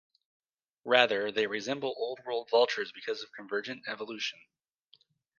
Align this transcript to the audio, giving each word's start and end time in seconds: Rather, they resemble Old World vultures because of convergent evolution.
Rather, 0.83 1.31
they 1.31 1.45
resemble 1.45 1.93
Old 1.95 2.21
World 2.25 2.47
vultures 2.49 2.91
because 2.91 3.21
of 3.21 3.31
convergent 3.33 3.83
evolution. 3.87 4.39